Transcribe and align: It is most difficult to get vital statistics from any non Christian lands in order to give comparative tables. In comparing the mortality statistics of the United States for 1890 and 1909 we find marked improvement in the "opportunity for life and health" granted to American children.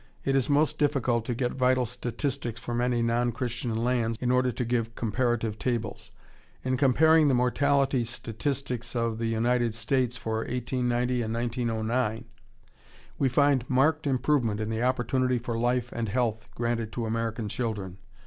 It 0.25 0.35
is 0.35 0.49
most 0.49 0.79
difficult 0.79 1.25
to 1.25 1.35
get 1.35 1.51
vital 1.51 1.85
statistics 1.85 2.59
from 2.59 2.81
any 2.81 3.03
non 3.03 3.31
Christian 3.31 3.75
lands 3.75 4.17
in 4.19 4.31
order 4.31 4.51
to 4.51 4.65
give 4.65 4.95
comparative 4.95 5.59
tables. 5.59 6.09
In 6.63 6.75
comparing 6.75 7.27
the 7.27 7.35
mortality 7.35 8.03
statistics 8.03 8.95
of 8.95 9.19
the 9.19 9.27
United 9.27 9.75
States 9.75 10.17
for 10.17 10.37
1890 10.37 11.21
and 11.21 11.31
1909 11.31 12.25
we 13.19 13.29
find 13.29 13.63
marked 13.69 14.07
improvement 14.07 14.59
in 14.59 14.71
the 14.71 14.81
"opportunity 14.81 15.37
for 15.37 15.55
life 15.59 15.91
and 15.91 16.09
health" 16.09 16.49
granted 16.55 16.91
to 16.93 17.05
American 17.05 17.47
children. 17.47 17.99